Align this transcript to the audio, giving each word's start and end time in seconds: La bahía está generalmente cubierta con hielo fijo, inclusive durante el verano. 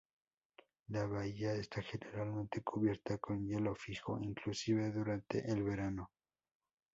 La 0.87 1.05
bahía 1.05 1.53
está 1.53 1.83
generalmente 1.83 2.63
cubierta 2.63 3.19
con 3.19 3.47
hielo 3.47 3.75
fijo, 3.75 4.17
inclusive 4.19 4.89
durante 4.89 5.45
el 5.47 5.61
verano. 5.61 6.09